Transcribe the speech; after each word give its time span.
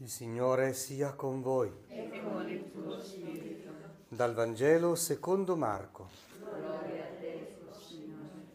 Il 0.00 0.08
Signore 0.08 0.74
sia 0.74 1.12
con 1.14 1.42
voi. 1.42 1.72
e 1.88 2.22
con 2.22 2.48
il 2.48 2.70
tuo 2.70 3.02
spirito. 3.02 3.68
Dal 4.06 4.32
Vangelo 4.32 4.94
secondo 4.94 5.56
Marco. 5.56 6.08
Gloria 6.38 7.02
a 7.02 7.18
te, 7.18 7.56
Signore. 7.80 8.46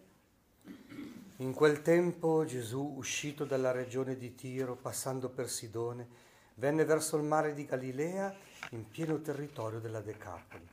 In 1.37 1.53
quel 1.53 1.81
tempo 1.81 2.45
Gesù, 2.45 2.93
uscito 2.95 3.43
dalla 3.43 3.71
regione 3.71 4.15
di 4.15 4.33
Tiro, 4.35 4.77
passando 4.77 5.27
per 5.27 5.49
Sidone, 5.49 6.07
venne 6.55 6.85
verso 6.85 7.17
il 7.17 7.23
mare 7.23 7.53
di 7.53 7.65
Galilea 7.65 8.33
in 8.69 8.87
pieno 8.87 9.19
territorio 9.19 9.81
della 9.81 9.99
Decapoli. 9.99 10.65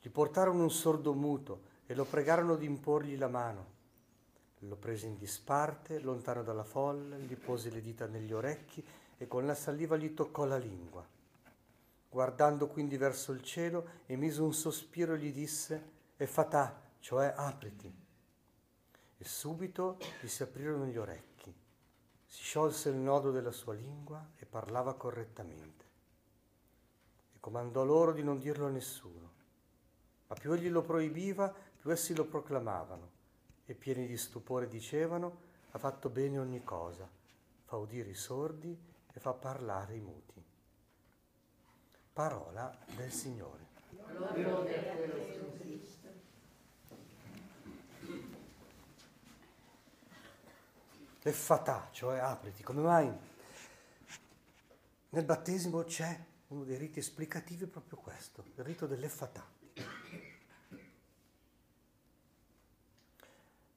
Gli 0.00 0.08
portarono 0.08 0.62
un 0.62 0.70
sordo 0.70 1.14
muto 1.14 1.62
e 1.86 1.96
lo 1.96 2.04
pregarono 2.04 2.54
di 2.54 2.64
imporgli 2.64 3.18
la 3.18 3.26
mano. 3.26 3.78
Lo 4.60 4.76
prese 4.76 5.06
in 5.08 5.18
disparte, 5.18 5.98
lontano 5.98 6.44
dalla 6.44 6.62
folla, 6.62 7.16
gli 7.16 7.34
pose 7.34 7.70
le 7.70 7.80
dita 7.80 8.06
negli 8.06 8.32
orecchi 8.32 8.84
e 9.22 9.28
con 9.28 9.44
la 9.44 9.54
saliva 9.54 9.98
gli 9.98 10.14
toccò 10.14 10.46
la 10.46 10.56
lingua. 10.56 11.06
Guardando 12.08 12.68
quindi 12.68 12.96
verso 12.96 13.32
il 13.32 13.42
cielo, 13.42 14.00
emise 14.06 14.40
un 14.40 14.54
sospiro 14.54 15.12
e 15.12 15.18
gli 15.18 15.30
disse, 15.30 15.90
e 16.16 16.26
fatà, 16.26 16.80
cioè 17.00 17.30
apriti. 17.36 17.94
E 19.18 19.24
subito 19.24 19.98
gli 20.22 20.26
si 20.26 20.42
aprirono 20.42 20.86
gli 20.86 20.96
orecchi, 20.96 21.54
si 22.24 22.42
sciolse 22.42 22.88
il 22.88 22.96
nodo 22.96 23.30
della 23.30 23.52
sua 23.52 23.74
lingua 23.74 24.26
e 24.36 24.46
parlava 24.46 24.94
correttamente. 24.94 25.84
E 27.34 27.40
comandò 27.40 27.84
loro 27.84 28.12
di 28.12 28.22
non 28.22 28.38
dirlo 28.38 28.68
a 28.68 28.70
nessuno. 28.70 29.32
Ma 30.28 30.34
più 30.34 30.50
egli 30.52 30.70
lo 30.70 30.80
proibiva, 30.80 31.54
più 31.76 31.90
essi 31.90 32.14
lo 32.14 32.24
proclamavano 32.24 33.10
e 33.66 33.74
pieni 33.74 34.06
di 34.06 34.16
stupore 34.16 34.66
dicevano, 34.66 35.48
ha 35.72 35.78
fatto 35.78 36.08
bene 36.08 36.38
ogni 36.38 36.64
cosa, 36.64 37.06
fa 37.64 37.76
udire 37.76 38.08
i 38.08 38.14
sordi 38.14 38.88
e 39.12 39.20
fa 39.20 39.32
parlare 39.32 39.96
i 39.96 40.00
muti. 40.00 40.42
Parola 42.12 42.76
del 42.96 43.12
Signore. 43.12 43.68
Le 51.22 51.32
fatà, 51.32 51.88
cioè 51.92 52.18
apriti, 52.18 52.62
come 52.62 52.82
mai? 52.82 53.12
Nel 55.10 55.24
battesimo 55.24 55.82
c'è 55.84 56.18
uno 56.48 56.64
dei 56.64 56.76
riti 56.76 56.98
esplicativi 56.98 57.66
proprio 57.66 57.98
questo, 57.98 58.44
il 58.56 58.64
rito 58.64 58.86
dell'effatà. 58.86 59.44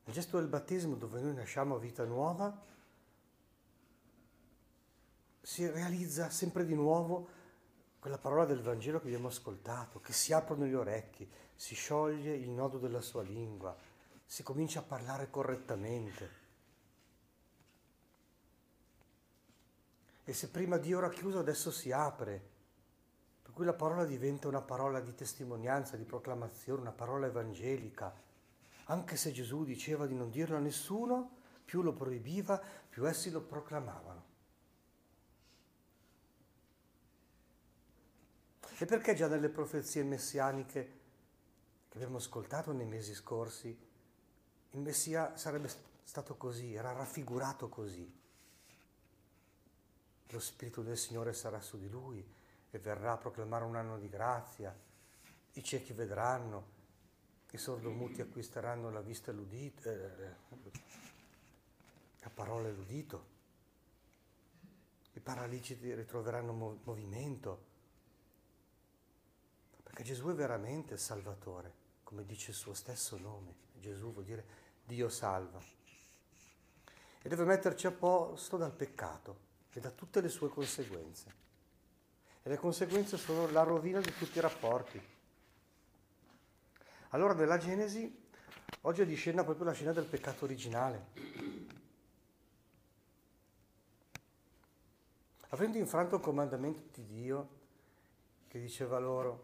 Nel 0.05 0.15
gesto 0.15 0.37
del 0.37 0.47
battesimo 0.47 0.95
dove 0.95 1.21
noi 1.21 1.33
nasciamo 1.33 1.75
a 1.75 1.79
vita 1.79 2.03
nuova, 2.03 2.71
si 5.45 5.69
realizza 5.69 6.29
sempre 6.29 6.65
di 6.65 6.73
nuovo 6.73 7.27
quella 7.99 8.17
parola 8.17 8.45
del 8.45 8.61
Vangelo 8.61 8.99
che 8.99 9.07
abbiamo 9.07 9.27
ascoltato, 9.27 9.99
che 9.99 10.13
si 10.13 10.31
aprono 10.31 10.65
gli 10.65 10.73
orecchi, 10.73 11.29
si 11.53 11.75
scioglie 11.75 12.33
il 12.33 12.49
nodo 12.49 12.77
della 12.77 13.01
sua 13.01 13.23
lingua, 13.23 13.75
si 14.25 14.41
comincia 14.41 14.79
a 14.79 14.83
parlare 14.83 15.29
correttamente. 15.29 16.41
E 20.23 20.33
se 20.33 20.49
prima 20.49 20.77
Dio 20.77 20.99
era 20.99 21.09
chiuso, 21.09 21.39
adesso 21.39 21.71
si 21.71 21.91
apre. 21.91 22.51
Per 23.41 23.51
cui 23.51 23.65
la 23.65 23.73
parola 23.73 24.05
diventa 24.05 24.47
una 24.47 24.61
parola 24.61 25.01
di 25.01 25.13
testimonianza, 25.13 25.97
di 25.97 26.05
proclamazione, 26.05 26.79
una 26.79 26.91
parola 26.91 27.27
evangelica. 27.27 28.13
Anche 28.85 29.17
se 29.17 29.33
Gesù 29.33 29.65
diceva 29.65 30.07
di 30.07 30.15
non 30.15 30.29
dirlo 30.29 30.55
a 30.55 30.61
nessuno, 30.61 31.41
più 31.65 31.81
lo 31.81 31.91
proibiva, 31.91 32.61
più 32.89 33.05
essi 33.05 33.29
lo 33.29 33.41
proclamavano. 33.41 34.12
E 38.83 38.85
perché 38.85 39.15
già 39.15 39.29
nelle 39.29 39.47
profezie 39.47 40.03
messianiche 40.03 40.99
che 41.87 41.95
abbiamo 41.95 42.17
ascoltato 42.17 42.73
nei 42.73 42.85
mesi 42.85 43.13
scorsi, 43.13 43.69
il 44.71 44.79
Messia 44.81 45.37
sarebbe 45.37 45.69
stato 46.03 46.35
così, 46.35 46.73
era 46.73 46.91
raffigurato 46.91 47.69
così. 47.69 48.13
Lo 50.27 50.39
Spirito 50.41 50.81
del 50.81 50.97
Signore 50.97 51.31
sarà 51.31 51.61
su 51.61 51.79
di 51.79 51.87
lui 51.87 52.29
e 52.71 52.77
verrà 52.77 53.13
a 53.13 53.17
proclamare 53.17 53.63
un 53.63 53.77
anno 53.77 53.97
di 53.97 54.09
grazia, 54.09 54.77
i 55.53 55.63
ciechi 55.63 55.93
vedranno, 55.93 56.65
i 57.51 57.57
sordomuti 57.57 58.19
acquisteranno 58.19 58.91
la 58.91 58.99
vista 58.99 59.31
e 59.31 59.33
l'udito, 59.33 59.89
eh, 59.89 60.35
la 62.19 62.29
parola 62.33 62.67
e 62.67 62.71
l'udito, 62.73 63.25
i 65.13 65.21
paralitici 65.21 65.93
ritroveranno 65.95 66.51
mov- 66.51 66.79
movimento, 66.83 67.71
perché 69.93 70.09
Gesù 70.09 70.29
è 70.29 70.33
veramente 70.33 70.97
Salvatore, 70.97 71.71
come 72.03 72.25
dice 72.25 72.49
il 72.49 72.57
suo 72.57 72.73
stesso 72.73 73.15
nome. 73.19 73.53
Gesù 73.79 74.11
vuol 74.11 74.25
dire 74.25 74.43
Dio 74.83 75.07
salva. 75.07 75.61
E 77.21 77.29
deve 77.29 77.43
metterci 77.43 77.85
a 77.85 77.91
posto 77.91 78.57
dal 78.57 78.73
peccato 78.73 79.37
e 79.71 79.79
da 79.79 79.91
tutte 79.91 80.19
le 80.19 80.29
sue 80.29 80.49
conseguenze. 80.49 81.31
E 82.41 82.49
le 82.49 82.57
conseguenze 82.57 83.17
sono 83.17 83.47
la 83.51 83.61
rovina 83.61 83.99
di 83.99 84.11
tutti 84.17 84.39
i 84.39 84.41
rapporti. 84.41 84.99
Allora 87.09 87.35
nella 87.35 87.59
Genesi 87.59 88.29
oggi 88.81 89.01
è 89.01 89.05
di 89.05 89.13
scena 89.13 89.43
proprio 89.43 89.65
la 89.65 89.73
scena 89.73 89.93
del 89.93 90.05
peccato 90.05 90.45
originale. 90.45 91.05
Avendo 95.49 95.77
infranto 95.77 96.15
il 96.15 96.21
comandamento 96.21 96.99
di 96.99 97.05
Dio 97.05 97.61
che 98.47 98.59
diceva 98.59 98.97
loro, 98.97 99.41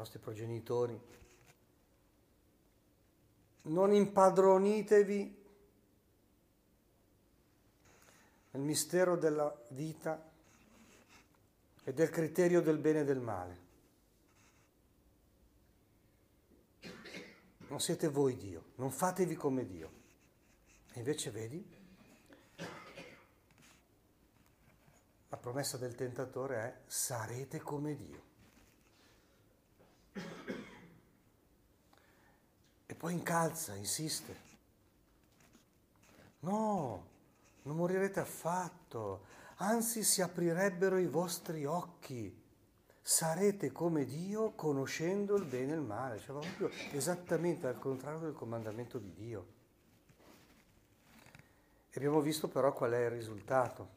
nostri 0.00 0.18
progenitori, 0.18 0.98
non 3.64 3.92
impadronitevi 3.92 5.44
nel 8.52 8.62
mistero 8.62 9.16
della 9.16 9.54
vita 9.68 10.26
e 11.84 11.92
del 11.92 12.08
criterio 12.08 12.62
del 12.62 12.78
bene 12.78 13.00
e 13.00 13.04
del 13.04 13.20
male. 13.20 13.68
Non 17.68 17.78
siete 17.78 18.08
voi 18.08 18.36
Dio, 18.36 18.72
non 18.76 18.90
fatevi 18.90 19.34
come 19.34 19.66
Dio. 19.66 19.98
E 20.92 20.98
invece 20.98 21.30
vedi, 21.30 21.78
la 25.28 25.36
promessa 25.36 25.76
del 25.76 25.94
tentatore 25.94 26.56
è 26.56 26.80
sarete 26.86 27.60
come 27.60 27.94
Dio. 27.94 28.29
Poi 33.00 33.14
incalza, 33.14 33.74
insiste. 33.76 34.36
No, 36.40 37.06
non 37.62 37.76
morirete 37.76 38.20
affatto, 38.20 39.24
anzi 39.56 40.02
si 40.02 40.20
aprirebbero 40.20 40.98
i 40.98 41.06
vostri 41.06 41.64
occhi. 41.64 42.38
Sarete 43.00 43.72
come 43.72 44.04
Dio 44.04 44.50
conoscendo 44.50 45.34
il 45.36 45.46
bene 45.46 45.72
e 45.72 45.76
il 45.76 45.80
male, 45.80 46.18
cioè 46.18 46.38
proprio 46.38 46.70
esattamente 46.92 47.66
al 47.66 47.78
contrario 47.78 48.18
del 48.18 48.34
comandamento 48.34 48.98
di 48.98 49.14
Dio. 49.14 49.46
E 51.88 51.96
abbiamo 51.96 52.20
visto 52.20 52.48
però 52.48 52.74
qual 52.74 52.92
è 52.92 53.04
il 53.04 53.10
risultato. 53.12 53.88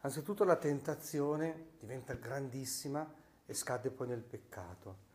Anzitutto 0.00 0.42
la 0.42 0.56
tentazione 0.56 1.68
diventa 1.78 2.14
grandissima 2.14 3.08
e 3.46 3.54
scade 3.54 3.90
poi 3.90 4.08
nel 4.08 4.22
peccato. 4.22 5.12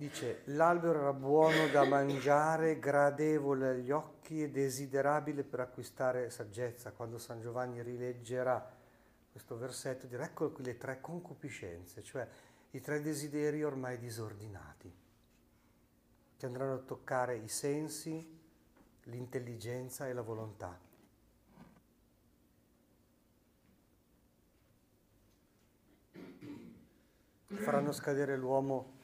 Dice, 0.00 0.40
l'albero 0.44 0.98
era 0.98 1.12
buono 1.12 1.68
da 1.68 1.84
mangiare, 1.84 2.78
gradevole 2.78 3.68
agli 3.68 3.90
occhi 3.90 4.42
e 4.42 4.48
desiderabile 4.48 5.44
per 5.44 5.60
acquistare 5.60 6.30
saggezza. 6.30 6.92
Quando 6.92 7.18
San 7.18 7.42
Giovanni 7.42 7.82
rileggerà 7.82 8.66
questo 9.30 9.58
versetto 9.58 10.06
dirà, 10.06 10.24
ecco 10.24 10.52
qui 10.52 10.64
le 10.64 10.78
tre 10.78 11.02
concupiscenze, 11.02 12.02
cioè 12.02 12.26
i 12.70 12.80
tre 12.80 13.02
desideri 13.02 13.62
ormai 13.62 13.98
disordinati, 13.98 14.90
che 16.38 16.46
andranno 16.46 16.76
a 16.76 16.78
toccare 16.78 17.36
i 17.36 17.48
sensi, 17.48 18.40
l'intelligenza 19.02 20.08
e 20.08 20.14
la 20.14 20.22
volontà. 20.22 20.78
Faranno 27.48 27.92
scadere 27.92 28.38
l'uomo 28.38 28.96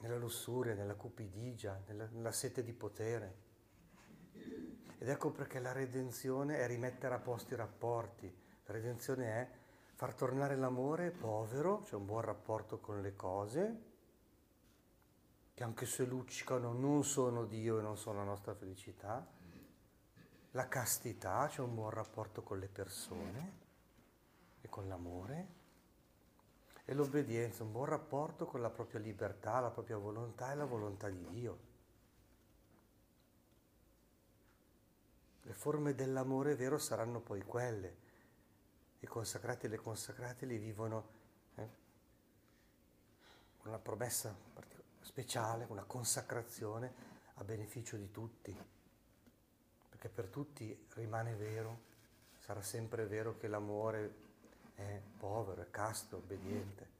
nella 0.00 0.16
lussuria, 0.16 0.74
nella 0.74 0.94
cupidigia, 0.94 1.82
nella, 1.86 2.08
nella, 2.12 2.32
sete 2.32 2.62
di 2.62 2.72
potere. 2.72 3.48
Ed 4.98 5.08
ecco 5.08 5.30
perché 5.30 5.60
la 5.60 5.72
redenzione 5.72 6.58
è 6.58 6.66
rimettere 6.66 7.14
a 7.14 7.18
posto 7.18 7.54
i 7.54 7.56
rapporti. 7.56 8.32
La 8.66 8.72
redenzione 8.72 9.26
è 9.26 9.50
far 9.94 10.14
tornare 10.14 10.56
l'amore 10.56 11.10
povero, 11.10 11.84
cioè 11.84 11.98
un 11.98 12.06
buon 12.06 12.22
rapporto 12.22 12.78
con 12.78 13.00
le 13.00 13.14
cose, 13.16 13.82
che 15.54 15.62
anche 15.64 15.86
se 15.86 16.04
luccicano 16.04 16.72
non 16.72 17.04
sono 17.04 17.44
Dio 17.44 17.78
e 17.78 17.82
non 17.82 17.96
sono 17.96 18.18
la 18.18 18.24
nostra 18.24 18.54
felicità. 18.54 19.26
La 20.52 20.68
castità, 20.68 21.48
cioè 21.48 21.64
un 21.64 21.74
buon 21.74 21.90
rapporto 21.90 22.42
con 22.42 22.58
le 22.58 22.68
persone. 22.68 23.58
e 24.62 24.68
con 24.68 24.88
l'amore 24.88 25.59
e 26.90 26.94
l'obbedienza, 26.94 27.62
un 27.62 27.70
buon 27.70 27.84
rapporto 27.84 28.46
con 28.46 28.60
la 28.60 28.68
propria 28.68 28.98
libertà, 28.98 29.60
la 29.60 29.70
propria 29.70 29.96
volontà 29.96 30.50
e 30.50 30.56
la 30.56 30.64
volontà 30.64 31.08
di 31.08 31.24
Dio. 31.28 31.58
Le 35.42 35.52
forme 35.52 35.94
dell'amore 35.94 36.56
vero 36.56 36.78
saranno 36.78 37.20
poi 37.20 37.42
quelle. 37.42 37.96
I 38.98 39.06
consacrati 39.06 39.66
e 39.66 39.68
le 39.68 39.76
consacrate 39.76 40.46
li 40.46 40.58
vivono 40.58 41.08
eh, 41.54 41.68
una 43.62 43.78
promessa 43.78 44.34
speciale, 44.98 45.66
una 45.68 45.84
consacrazione 45.84 46.92
a 47.34 47.44
beneficio 47.44 47.96
di 47.96 48.10
tutti, 48.10 48.52
perché 49.90 50.08
per 50.08 50.26
tutti 50.26 50.88
rimane 50.94 51.36
vero, 51.36 51.82
sarà 52.40 52.62
sempre 52.62 53.06
vero 53.06 53.36
che 53.36 53.46
l'amore 53.46 54.29
è 54.80 55.00
povero, 55.18 55.62
è 55.62 55.70
casto, 55.70 56.16
obbediente. 56.16 56.98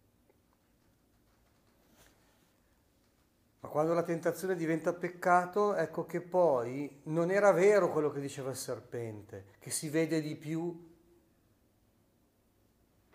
Ma 3.60 3.68
quando 3.68 3.92
la 3.92 4.02
tentazione 4.02 4.54
diventa 4.54 4.92
peccato, 4.92 5.74
ecco 5.74 6.06
che 6.06 6.20
poi 6.20 7.00
non 7.04 7.30
era 7.30 7.52
vero 7.52 7.90
quello 7.90 8.10
che 8.10 8.20
diceva 8.20 8.50
il 8.50 8.56
serpente, 8.56 9.56
che 9.58 9.70
si 9.70 9.88
vede 9.88 10.20
di 10.20 10.34
più 10.34 10.88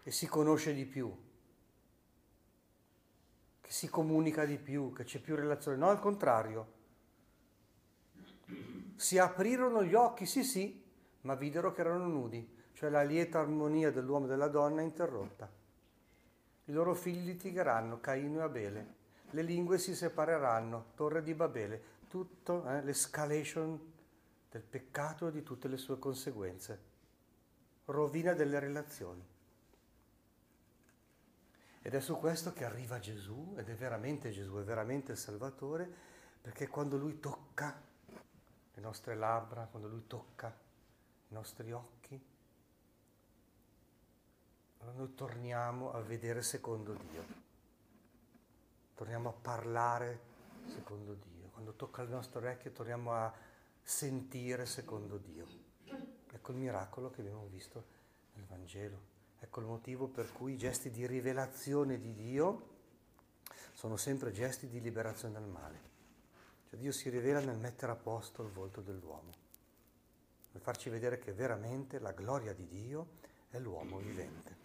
e 0.04 0.12
si 0.12 0.28
conosce 0.28 0.74
di 0.74 0.86
più, 0.86 1.12
che 3.62 3.72
si 3.72 3.90
comunica 3.90 4.46
di 4.46 4.58
più, 4.58 4.94
che 4.94 5.04
c'è 5.04 5.20
più 5.20 5.36
relazione. 5.36 5.78
No, 5.78 5.90
al 5.90 6.00
contrario. 6.00 6.74
Si 8.96 9.18
aprirono 9.18 9.84
gli 9.84 9.96
occhi, 9.96 10.28
sì 10.28 10.44
sì, 10.44 10.84
ma 11.22 11.34
videro 11.34 11.72
che 11.72 11.82
erano 11.82 12.06
nudi 12.06 12.55
cioè 12.76 12.90
la 12.90 13.04
lieta 13.04 13.40
armonia 13.40 13.90
dell'uomo 13.90 14.26
e 14.26 14.30
della 14.30 14.50
donna 14.50 14.82
è 14.82 14.84
interrotta. 14.84 15.50
I 16.66 16.72
loro 16.74 16.94
figli 16.94 17.26
litigheranno, 17.26 18.02
Caino 18.02 18.40
e 18.40 18.44
Abele, 18.44 18.94
le 19.32 19.42
lingue 19.42 19.78
si 19.78 19.96
separeranno, 19.96 20.92
torre 20.96 21.24
di 21.24 21.34
Babele, 21.34 21.94
tutto 22.10 22.68
eh, 22.68 22.82
l'escalation 22.84 23.94
del 24.52 24.62
peccato 24.62 25.30
e 25.30 25.32
di 25.32 25.42
tutte 25.42 25.70
le 25.70 25.78
sue 25.78 25.98
conseguenze, 26.00 26.80
rovina 27.86 28.34
delle 28.34 28.60
relazioni. 28.60 29.26
Ed 31.82 31.94
è 31.94 32.00
su 32.02 32.18
questo 32.18 32.52
che 32.52 32.66
arriva 32.66 33.00
Gesù, 33.00 33.56
ed 33.58 33.70
è 33.70 33.76
veramente 33.76 34.32
Gesù, 34.32 34.58
è 34.58 34.64
veramente 34.64 35.14
il 35.14 35.18
Salvatore, 35.18 35.90
perché 36.42 36.68
quando 36.68 36.98
Lui 36.98 37.20
tocca 37.20 37.80
le 38.74 38.82
nostre 38.82 39.16
labbra, 39.16 39.68
quando 39.70 39.88
Lui 39.88 40.08
tocca 40.08 40.54
i 41.30 41.34
nostri 41.34 41.72
occhi, 41.72 42.34
noi 44.92 45.14
torniamo 45.16 45.92
a 45.92 46.02
vedere 46.02 46.42
secondo 46.42 46.94
Dio, 46.94 47.24
torniamo 48.96 49.30
a 49.30 49.34
parlare 49.34 50.20
secondo 50.68 51.14
Dio, 51.14 51.50
quando 51.50 51.74
tocca 51.74 52.04
le 52.04 52.10
nostre 52.10 52.40
orecchie 52.40 52.72
torniamo 52.72 53.14
a 53.14 53.34
sentire 53.82 54.66
secondo 54.66 55.18
Dio. 55.18 55.48
Ecco 56.32 56.52
il 56.52 56.58
miracolo 56.58 57.10
che 57.10 57.22
abbiamo 57.22 57.48
visto 57.48 57.86
nel 58.34 58.46
Vangelo. 58.46 59.14
Ecco 59.40 59.60
il 59.60 59.68
motivo 59.68 60.08
per 60.08 60.32
cui 60.32 60.54
i 60.54 60.58
gesti 60.58 60.90
di 60.90 61.06
rivelazione 61.06 62.00
di 62.00 62.14
Dio 62.14 62.74
sono 63.74 63.96
sempre 63.96 64.32
gesti 64.32 64.68
di 64.68 64.82
liberazione 64.82 65.34
dal 65.36 65.48
male. 65.48 65.80
Cioè 66.70 66.80
Dio 66.80 66.92
si 66.92 67.10
rivela 67.10 67.40
nel 67.40 67.58
mettere 67.58 67.92
a 67.92 67.96
posto 67.96 68.42
il 68.42 68.50
volto 68.50 68.82
dell'uomo, 68.82 69.32
nel 70.52 70.62
farci 70.62 70.90
vedere 70.90 71.20
che 71.20 71.32
veramente 71.32 72.00
la 72.00 72.12
gloria 72.12 72.54
di 72.54 72.68
Dio 72.68 73.08
è 73.50 73.60
l'uomo 73.60 74.00
vivente. 74.00 74.65